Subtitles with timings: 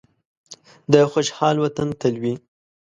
[0.91, 2.33] د خوشحال وطن تل وي.